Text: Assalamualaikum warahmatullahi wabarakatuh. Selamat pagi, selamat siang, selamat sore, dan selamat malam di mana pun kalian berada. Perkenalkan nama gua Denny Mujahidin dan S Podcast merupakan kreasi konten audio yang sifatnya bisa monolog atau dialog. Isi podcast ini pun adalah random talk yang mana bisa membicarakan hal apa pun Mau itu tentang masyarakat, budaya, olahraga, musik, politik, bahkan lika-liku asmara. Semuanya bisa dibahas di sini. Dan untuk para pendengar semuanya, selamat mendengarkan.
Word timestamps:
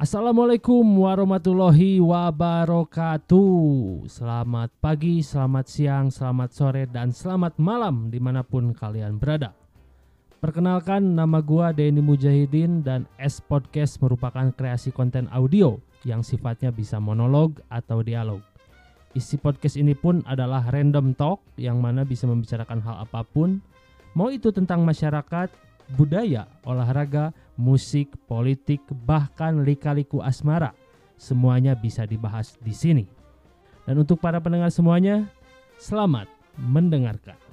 Assalamualaikum 0.00 0.80
warahmatullahi 0.80 2.00
wabarakatuh. 2.00 3.52
Selamat 4.08 4.72
pagi, 4.80 5.20
selamat 5.20 5.66
siang, 5.68 6.08
selamat 6.08 6.50
sore, 6.56 6.88
dan 6.88 7.12
selamat 7.12 7.60
malam 7.60 8.08
di 8.08 8.16
mana 8.16 8.40
pun 8.40 8.72
kalian 8.72 9.20
berada. 9.20 9.52
Perkenalkan 10.40 11.04
nama 11.04 11.44
gua 11.44 11.76
Denny 11.76 12.00
Mujahidin 12.00 12.80
dan 12.80 13.04
S 13.20 13.44
Podcast 13.44 14.00
merupakan 14.00 14.48
kreasi 14.56 14.88
konten 14.88 15.28
audio 15.36 15.76
yang 16.08 16.24
sifatnya 16.24 16.72
bisa 16.72 16.96
monolog 16.96 17.60
atau 17.68 18.00
dialog. 18.00 18.40
Isi 19.12 19.36
podcast 19.36 19.76
ini 19.76 19.92
pun 19.92 20.24
adalah 20.24 20.64
random 20.72 21.12
talk 21.12 21.44
yang 21.60 21.76
mana 21.76 22.08
bisa 22.08 22.24
membicarakan 22.24 22.80
hal 22.80 23.04
apa 23.04 23.20
pun 23.20 23.60
Mau 24.10 24.26
itu 24.26 24.50
tentang 24.50 24.82
masyarakat, 24.82 25.54
budaya, 25.94 26.46
olahraga, 26.62 27.34
musik, 27.58 28.14
politik, 28.30 28.80
bahkan 29.06 29.62
lika-liku 29.66 30.22
asmara. 30.22 30.72
Semuanya 31.20 31.76
bisa 31.76 32.08
dibahas 32.08 32.56
di 32.62 32.72
sini. 32.72 33.04
Dan 33.84 34.00
untuk 34.00 34.22
para 34.22 34.40
pendengar 34.40 34.72
semuanya, 34.72 35.28
selamat 35.76 36.30
mendengarkan. 36.56 37.49